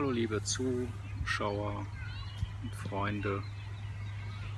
[0.00, 1.86] Hallo liebe Zuschauer
[2.62, 3.42] und Freunde.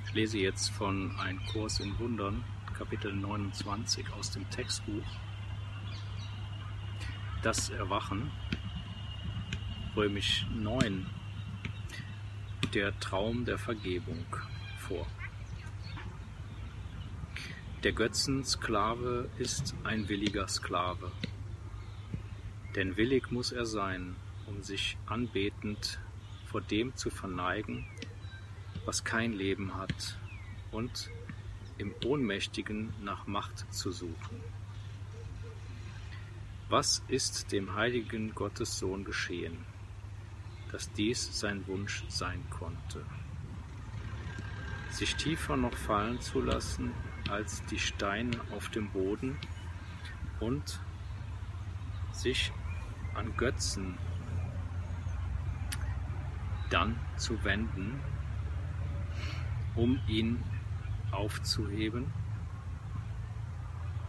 [0.05, 2.45] Ich lese jetzt von Ein Kurs in Wundern,
[2.77, 5.03] Kapitel 29 aus dem Textbuch.
[7.41, 8.31] Das Erwachen,
[9.97, 11.05] römisch 9,
[12.73, 14.25] der Traum der Vergebung
[14.77, 15.05] vor.
[17.83, 21.11] Der Götzensklave ist ein williger Sklave,
[22.77, 24.15] denn willig muss er sein,
[24.47, 25.99] um sich anbetend
[26.45, 27.85] vor dem zu verneigen,
[28.85, 30.17] was kein Leben hat,
[30.73, 31.09] und
[31.77, 34.41] im Ohnmächtigen nach Macht zu suchen.
[36.69, 39.57] Was ist dem heiligen Gottessohn geschehen,
[40.71, 43.05] dass dies sein Wunsch sein konnte?
[44.89, 46.91] Sich tiefer noch fallen zu lassen
[47.29, 49.37] als die Steine auf dem Boden
[50.39, 50.79] und
[52.11, 52.51] sich
[53.13, 53.97] an Götzen
[56.73, 58.01] dann zu wenden,
[59.75, 60.43] um ihn
[61.11, 62.11] aufzuheben,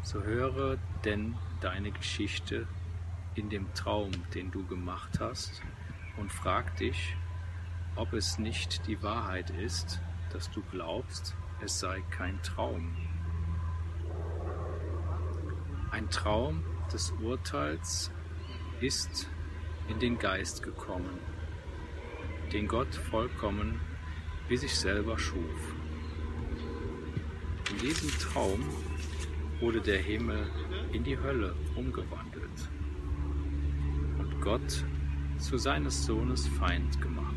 [0.03, 2.67] so höre denn deine Geschichte
[3.35, 5.63] in dem Traum, den du gemacht hast,
[6.17, 7.17] und frag dich,
[7.97, 10.01] ob es nicht die Wahrheit ist,
[10.33, 12.97] dass du glaubst, es sei kein Traum.
[15.91, 18.11] Ein Traum des Urteils
[18.81, 19.29] ist
[19.89, 21.19] in den Geist gekommen
[22.55, 23.81] den Gott vollkommen
[24.49, 25.75] wie sich selber schuf.
[27.69, 28.61] In diesem Traum
[29.59, 30.47] wurde der Himmel
[30.93, 32.71] in die Hölle umgewandelt
[34.19, 34.85] und Gott
[35.39, 37.35] zu seines Sohnes Feind gemacht.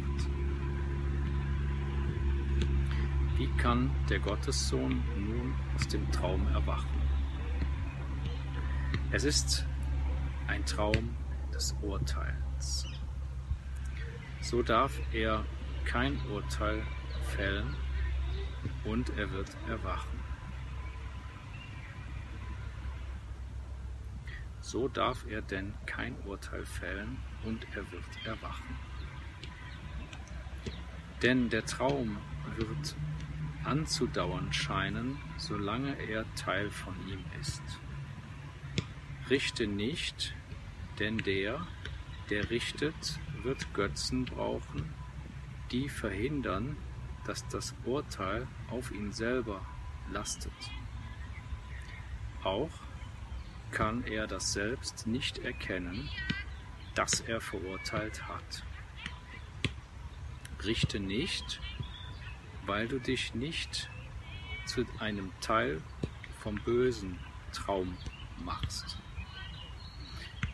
[3.37, 7.01] Wie kann der Gottessohn nun aus dem Traum erwachen?
[9.09, 9.65] Es ist
[10.47, 11.15] ein Traum
[11.51, 12.96] des Urteils
[14.47, 15.43] so darf er
[15.83, 16.81] kein Urteil
[17.35, 17.75] fällen
[18.85, 20.21] und er wird erwachen.
[24.61, 28.77] So darf er denn kein Urteil fällen und er wird erwachen.
[31.21, 32.17] Denn der Traum
[32.55, 32.95] wird
[33.65, 37.63] anzudauern scheinen, solange er Teil von ihm ist.
[39.29, 40.33] Richte nicht,
[40.99, 41.67] denn der,
[42.29, 44.93] der richtet, wird Götzen brauchen,
[45.71, 46.75] die verhindern,
[47.25, 49.65] dass das Urteil auf ihn selber
[50.11, 50.51] lastet.
[52.43, 52.69] Auch
[53.71, 56.09] kann er das selbst nicht erkennen,
[56.93, 58.63] das er verurteilt hat.
[60.65, 61.61] Richte nicht,
[62.65, 63.89] weil du dich nicht
[64.65, 65.81] zu einem Teil
[66.41, 67.17] vom bösen
[67.53, 67.97] Traum
[68.43, 68.97] machst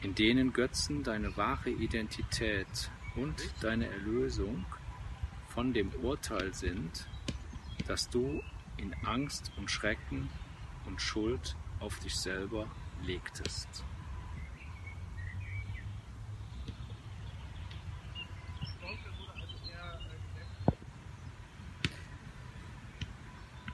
[0.03, 4.66] in denen Götzen deine wahre Identität und deine Erlösung
[5.47, 7.08] von dem Urteil sind,
[7.88, 8.44] das du
[8.76, 10.29] in Angst und Schrecken
[10.85, 12.67] und Schuld auf dich selber
[13.02, 13.85] legtest.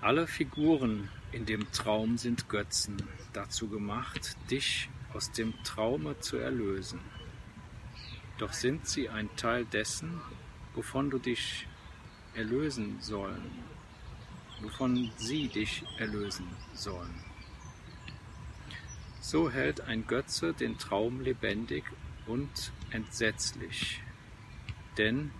[0.01, 2.97] Alle Figuren in dem Traum sind Götzen,
[3.33, 6.99] dazu gemacht, dich aus dem Traume zu erlösen.
[8.37, 10.21] Doch sind sie ein Teil dessen,
[10.73, 11.67] wovon du dich
[12.35, 13.51] erlösen sollen,
[14.61, 17.23] wovon sie dich erlösen sollen.
[19.19, 21.83] So hält ein Götze den Traum lebendig
[22.27, 24.01] und entsetzlich,
[24.97, 25.31] denn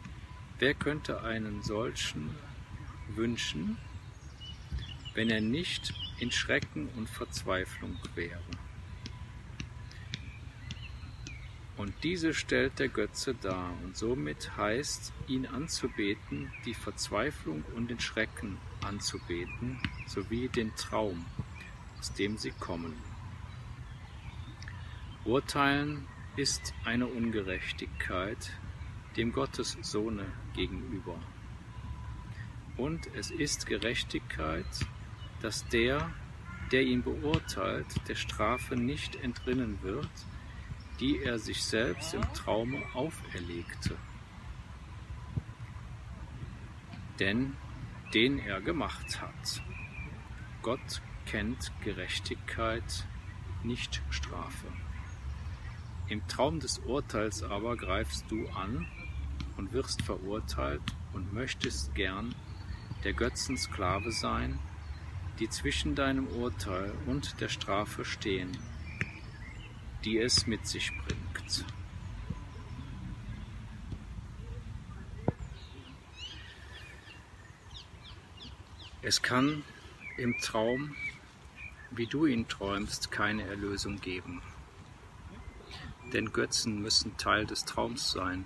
[0.60, 2.36] Wer könnte einen solchen
[3.16, 3.78] wünschen,
[5.14, 8.42] wenn er nicht in Schrecken und Verzweiflung wäre?
[11.80, 18.02] Und diese stellt der Götze dar, und somit heißt, ihn anzubeten, die Verzweiflung und den
[18.02, 21.26] Schrecken anzubeten, sowie den Traum,
[21.98, 22.96] aus dem sie kommen.
[25.24, 26.06] Urteilen
[26.36, 28.52] ist eine Ungerechtigkeit
[29.16, 30.26] dem Gottes Sohne
[30.58, 31.18] gegenüber.
[32.76, 34.66] Und es ist Gerechtigkeit,
[35.42, 36.12] dass der,
[36.74, 40.10] der ihn beurteilt, der Strafe nicht entrinnen wird,
[41.00, 43.96] die er sich selbst im Traume auferlegte.
[47.20, 47.56] Denn
[48.14, 49.62] den er gemacht hat.
[50.62, 53.06] Gott kennt Gerechtigkeit,
[53.64, 54.68] nicht Strafe.
[56.08, 58.88] Im Traum des Urteils aber greifst du an
[59.58, 60.82] und wirst verurteilt
[61.14, 62.34] und möchtest gern
[63.04, 64.60] der Götzensklave sein,
[65.40, 68.58] die zwischen deinem Urteil und der Strafe stehen
[70.06, 71.66] die es mit sich bringt.
[79.02, 79.64] Es kann
[80.18, 80.96] im Traum,
[81.92, 84.42] wie du ihn träumst, keine Erlösung geben.
[86.14, 88.46] Denn Götzen müssen Teil des Traums sein,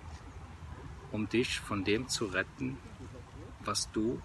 [1.12, 2.78] um dich von dem zu retten,
[3.62, 4.22] was du,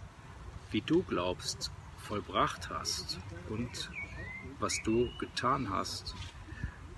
[0.71, 3.91] wie du glaubst, vollbracht hast und
[4.59, 6.15] was du getan hast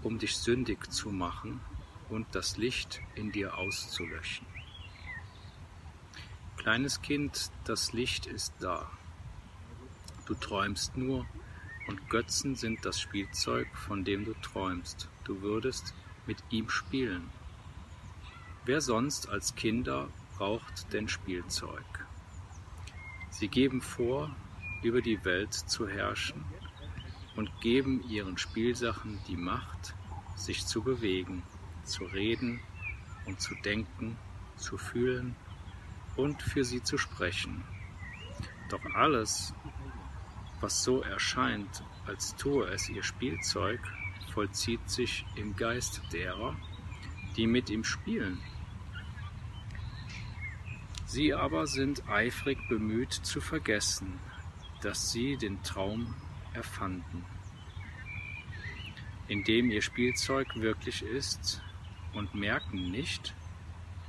[0.03, 1.61] um dich sündig zu machen
[2.09, 4.47] und das Licht in dir auszulöschen.
[6.57, 8.91] Kleines Kind, das Licht ist da.
[10.27, 11.27] Du träumst nur
[11.89, 15.09] und Götzen sind das Spielzeug, von dem du träumst.
[15.25, 15.95] Du würdest
[16.27, 17.31] mit ihm spielen.
[18.65, 21.85] Wer sonst als Kinder braucht denn Spielzeug?
[23.31, 24.31] Sie geben vor,
[24.83, 26.45] über die Welt zu herrschen
[27.41, 29.95] und geben ihren Spielsachen die Macht,
[30.37, 31.43] sich zu bewegen,
[31.85, 32.61] zu reden
[33.25, 34.19] und zu denken,
[34.57, 35.35] zu fühlen
[36.17, 37.65] und für sie zu sprechen.
[38.69, 39.55] Doch alles,
[40.61, 43.81] was so erscheint, als tue es ihr Spielzeug,
[44.35, 46.55] vollzieht sich im Geist derer,
[47.39, 48.39] die mit ihm spielen.
[51.07, 54.21] Sie aber sind eifrig bemüht zu vergessen,
[54.83, 56.15] dass sie den Traum
[56.55, 57.25] erfanden,
[59.29, 61.63] in dem ihr Spielzeug wirklich ist
[62.15, 63.35] und merken nicht,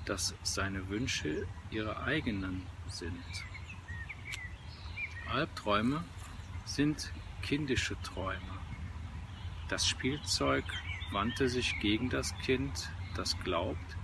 [0.05, 3.23] dass seine Wünsche ihre eigenen sind.
[5.29, 6.03] Albträume
[6.65, 7.11] sind
[7.41, 8.39] kindische Träume.
[9.69, 10.65] Das Spielzeug
[11.11, 13.97] wandte sich gegen das Kind, das glaubt,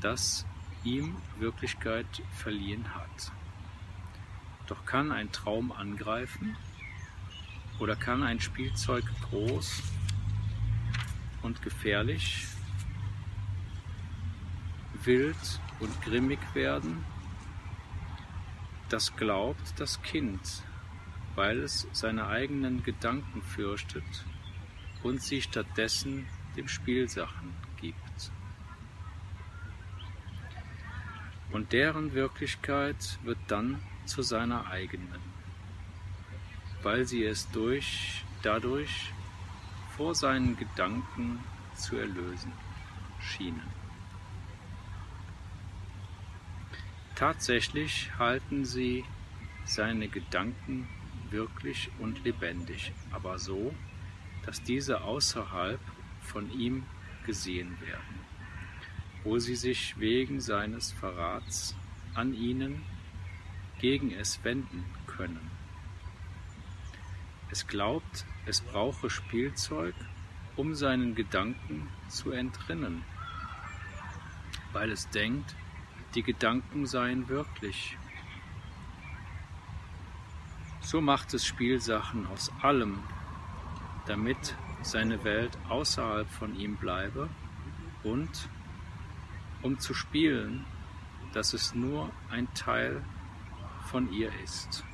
[0.00, 0.46] dass
[0.84, 3.32] ihm Wirklichkeit verliehen hat.
[4.66, 6.56] Doch kann ein Traum angreifen
[7.82, 9.82] oder kann ein Spielzeug groß
[11.42, 12.46] und gefährlich,
[15.02, 17.04] wild und grimmig werden?
[18.88, 20.62] Das glaubt das Kind,
[21.34, 24.04] weil es seine eigenen Gedanken fürchtet
[25.02, 28.30] und sie stattdessen dem Spielsachen gibt.
[31.50, 35.41] Und deren Wirklichkeit wird dann zu seiner eigenen
[36.82, 39.12] weil sie es durch, dadurch
[39.96, 41.40] vor seinen Gedanken
[41.76, 42.52] zu erlösen
[43.20, 43.62] schienen.
[47.14, 49.04] Tatsächlich halten sie
[49.64, 50.88] seine Gedanken
[51.30, 53.72] wirklich und lebendig, aber so,
[54.44, 55.80] dass diese außerhalb
[56.20, 56.84] von ihm
[57.24, 58.20] gesehen werden,
[59.22, 61.76] wo sie sich wegen seines Verrats
[62.14, 62.82] an ihnen
[63.78, 65.51] gegen es wenden können.
[67.52, 69.94] Es glaubt, es brauche Spielzeug,
[70.56, 73.04] um seinen Gedanken zu entrinnen,
[74.72, 75.54] weil es denkt,
[76.14, 77.98] die Gedanken seien wirklich.
[80.80, 83.00] So macht es Spielsachen aus allem,
[84.06, 87.28] damit seine Welt außerhalb von ihm bleibe
[88.02, 88.48] und
[89.60, 90.64] um zu spielen,
[91.34, 93.04] dass es nur ein Teil
[93.90, 94.84] von ihr ist.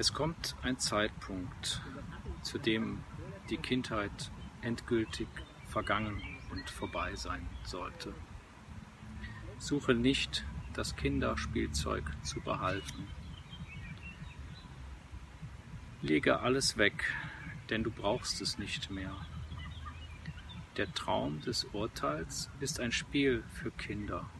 [0.00, 1.82] Es kommt ein Zeitpunkt,
[2.42, 3.02] zu dem
[3.50, 4.30] die Kindheit
[4.62, 5.26] endgültig
[5.66, 8.14] vergangen und vorbei sein sollte.
[9.58, 13.08] Suche nicht, das Kinderspielzeug zu behalten.
[16.00, 17.12] Lege alles weg,
[17.68, 19.16] denn du brauchst es nicht mehr.
[20.76, 24.30] Der Traum des Urteils ist ein Spiel für Kinder,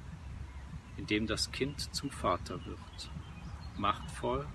[0.97, 3.11] in dem das Kind zum Vater wird,
[3.77, 4.47] machtvoll,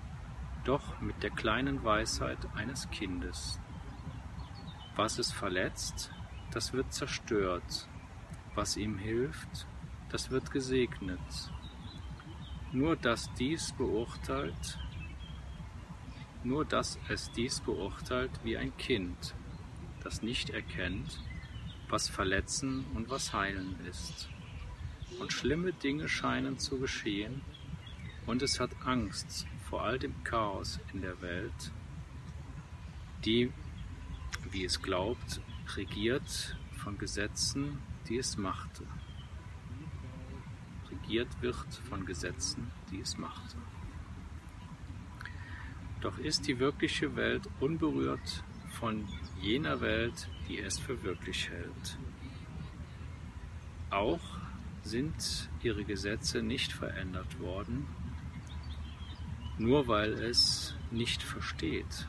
[0.63, 3.59] doch mit der kleinen Weisheit eines Kindes.
[4.95, 6.11] Was es verletzt,
[6.51, 7.87] das wird zerstört,
[8.55, 9.67] was ihm hilft,
[10.09, 11.19] das wird gesegnet.
[12.71, 14.79] Nur dass dies beurteilt,
[16.43, 19.35] nur dass es dies beurteilt wie ein Kind,
[20.03, 21.19] das nicht erkennt,
[21.89, 24.29] was verletzen und was heilen ist.
[25.19, 27.41] Und schlimme Dinge scheinen zu geschehen,
[28.25, 31.71] und es hat Angst vor all dem Chaos in der Welt,
[33.25, 33.51] die,
[34.51, 35.41] wie es glaubt,
[35.75, 38.83] regiert von Gesetzen, die es machte.
[40.91, 43.57] Regiert wird von Gesetzen, die es machte.
[46.01, 48.43] Doch ist die wirkliche Welt unberührt
[48.79, 49.07] von
[49.41, 51.97] jener Welt, die es für wirklich hält.
[53.89, 54.37] Auch
[54.83, 57.87] sind ihre Gesetze nicht verändert worden,
[59.57, 62.07] nur weil es nicht versteht.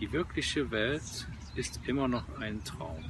[0.00, 3.04] Die wirkliche Welt ist immer noch ein Traum.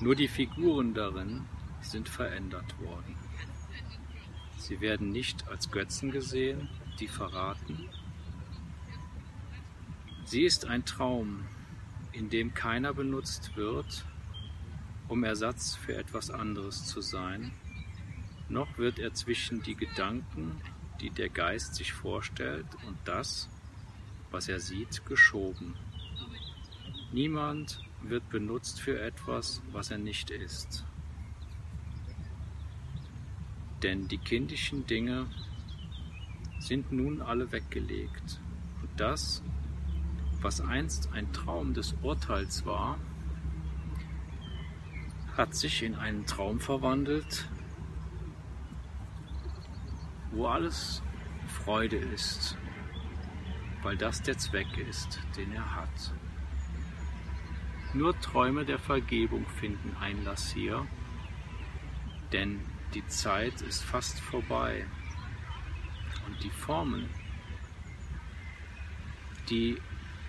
[0.00, 1.46] Nur die Figuren darin
[1.80, 3.16] sind verändert worden.
[4.56, 7.88] Sie werden nicht als Götzen gesehen, die verraten.
[10.24, 11.44] Sie ist ein Traum,
[12.12, 14.04] in dem keiner benutzt wird,
[15.08, 17.52] um Ersatz für etwas anderes zu sein,
[18.48, 20.60] noch wird er zwischen die Gedanken,
[21.00, 23.48] die der Geist sich vorstellt, und das,
[24.30, 25.74] was er sieht, geschoben.
[27.12, 30.84] Niemand wird benutzt für etwas, was er nicht ist.
[33.82, 35.26] Denn die kindischen Dinge
[36.58, 38.40] sind nun alle weggelegt.
[38.82, 39.42] Und das,
[40.40, 42.98] was einst ein Traum des Urteils war,
[45.36, 47.48] hat sich in einen Traum verwandelt,
[50.34, 51.02] wo alles
[51.46, 52.56] Freude ist,
[53.82, 56.12] weil das der Zweck ist, den er hat.
[57.92, 60.86] Nur Träume der Vergebung finden Einlass hier,
[62.32, 62.60] denn
[62.94, 64.84] die Zeit ist fast vorbei
[66.26, 67.08] und die Formen,
[69.48, 69.76] die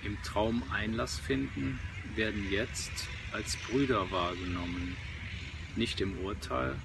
[0.04, 1.80] im Traum Einlass finden,
[2.16, 4.96] werden jetzt als Brüder wahrgenommen,
[5.76, 6.76] nicht im Urteil,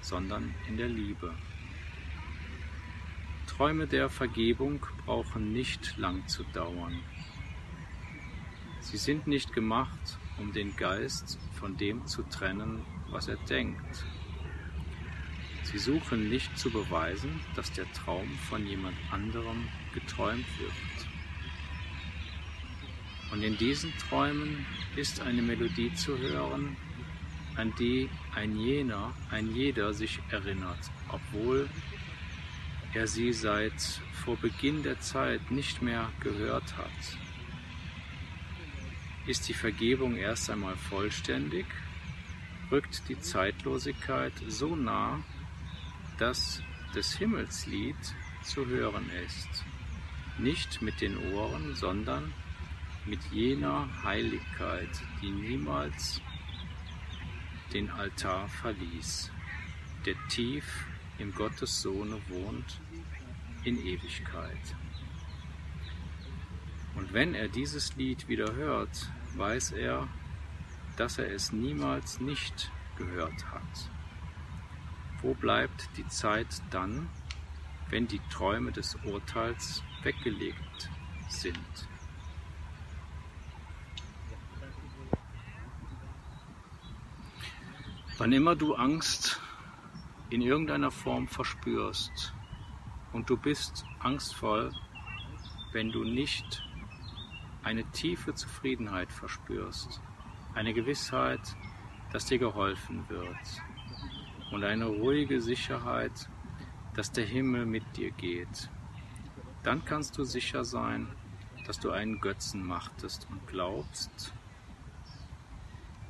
[0.00, 1.34] sondern in der Liebe.
[3.62, 6.98] Träume der Vergebung brauchen nicht lang zu dauern.
[8.80, 14.04] Sie sind nicht gemacht, um den Geist von dem zu trennen, was er denkt.
[15.62, 21.06] Sie suchen nicht zu beweisen, dass der Traum von jemand anderem geträumt wird.
[23.30, 24.66] Und in diesen Träumen
[24.96, 26.76] ist eine Melodie zu hören,
[27.54, 31.68] an die ein jener, ein jeder sich erinnert, obwohl
[32.94, 37.18] er sie seit vor Beginn der Zeit nicht mehr gehört hat.
[39.26, 41.66] Ist die Vergebung erst einmal vollständig,
[42.70, 45.22] rückt die Zeitlosigkeit so nah,
[46.18, 46.62] dass
[46.94, 47.96] des Himmelslied
[48.42, 49.64] zu hören ist,
[50.38, 52.32] nicht mit den Ohren, sondern
[53.06, 54.90] mit jener Heiligkeit,
[55.22, 56.20] die niemals
[57.72, 59.30] den Altar verließ,
[60.04, 60.64] der tief
[61.18, 62.80] im Gottessohne wohnt
[63.64, 64.76] in Ewigkeit.
[66.94, 70.08] Und wenn er dieses Lied wieder hört, weiß er,
[70.96, 73.90] dass er es niemals nicht gehört hat.
[75.22, 77.08] Wo bleibt die Zeit dann,
[77.88, 80.90] wenn die Träume des Urteils weggelegt
[81.28, 81.88] sind?
[88.18, 89.40] Wann immer du Angst
[90.32, 92.32] in irgendeiner Form verspürst
[93.12, 94.72] und du bist angstvoll,
[95.72, 96.66] wenn du nicht
[97.62, 100.00] eine tiefe Zufriedenheit verspürst,
[100.54, 101.54] eine Gewissheit,
[102.12, 103.62] dass dir geholfen wird,
[104.52, 106.30] und eine ruhige Sicherheit,
[106.94, 108.70] dass der Himmel mit dir geht.
[109.62, 111.08] Dann kannst du sicher sein,
[111.66, 114.32] dass du einen Götzen machtest und glaubst,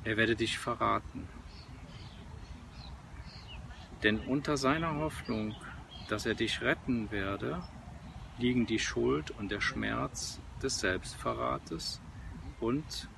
[0.05, 1.27] er werde dich verraten.
[4.03, 5.55] Denn unter seiner Hoffnung,
[6.09, 7.63] dass er dich retten werde,
[8.39, 12.01] liegen die Schuld und der Schmerz des Selbstverrates
[12.61, 13.09] und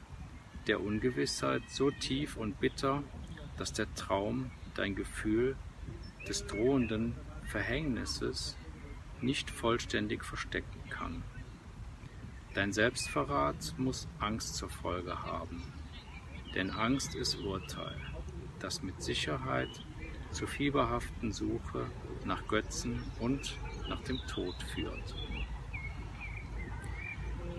[0.67, 3.03] der Ungewissheit so tief und bitter,
[3.57, 5.57] dass der Traum dein Gefühl
[6.29, 7.15] des drohenden
[7.47, 8.57] Verhängnisses
[9.21, 11.23] nicht vollständig verstecken kann.
[12.55, 15.63] Dein Selbstverrat muss Angst zur Folge haben,
[16.55, 17.97] denn Angst ist Urteil,
[18.61, 19.69] das mit Sicherheit
[20.35, 21.87] zur fieberhaften Suche
[22.25, 23.57] nach Götzen und
[23.89, 25.15] nach dem Tod führt.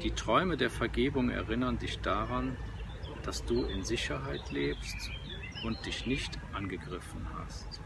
[0.04, 2.58] Die Träume der Vergebung erinnern dich daran,
[3.24, 5.10] dass du in Sicherheit lebst
[5.64, 7.80] und dich nicht angegriffen hast.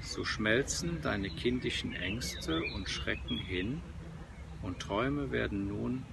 [0.00, 3.82] So schmelzen deine kindischen Ängste und Schrecken hin
[4.62, 6.04] und Träume werden nun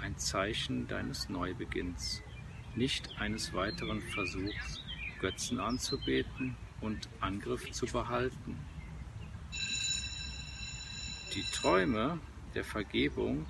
[0.00, 2.20] ein Zeichen deines Neubeginns,
[2.74, 4.82] nicht eines weiteren Versuchs,
[5.20, 8.58] Götzen anzubeten und Angriff zu behalten.
[11.34, 12.18] Die Träume
[12.54, 13.46] der Vergebung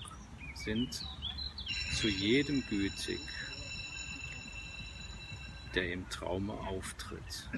[0.55, 1.03] sind
[1.95, 3.21] zu jedem gütig,
[5.75, 7.49] der im Traume auftritt.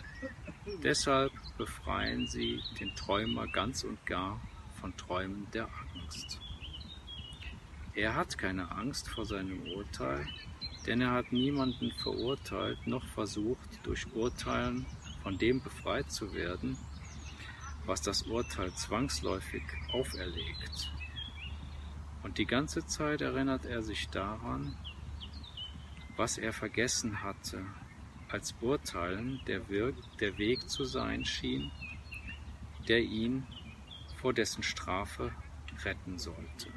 [0.83, 4.41] Deshalb befreien sie den Träumer ganz und gar
[4.81, 6.41] von Träumen der Angst.
[7.95, 10.27] Er hat keine Angst vor seinem Urteil,
[10.87, 14.87] denn er hat niemanden verurteilt noch versucht, durch Urteilen
[15.23, 16.77] von dem befreit zu werden,
[17.87, 19.63] was das Urteil zwangsläufig
[19.93, 20.93] auferlegt.
[22.23, 24.77] Und die ganze Zeit erinnert er sich daran,
[26.17, 27.65] was er vergessen hatte,
[28.29, 31.71] als Urteilen der, Wir der Weg zu sein schien,
[32.89, 33.47] der ihn
[34.21, 35.33] vor dessen Strafe
[35.85, 36.69] retten sollte.